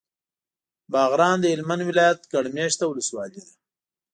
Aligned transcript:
باغران 0.93 1.37
د 1.41 1.45
هلمند 1.53 1.81
ولایت 1.89 2.19
ګڼ 2.33 2.45
مېشته 2.55 2.83
ولسوالي 2.87 3.39
ده. 3.45 3.51